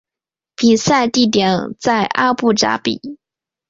[0.55, 3.19] 比赛地点在阿布扎比。